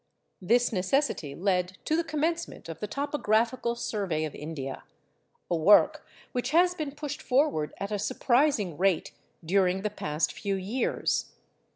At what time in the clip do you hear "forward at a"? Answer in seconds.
7.21-7.99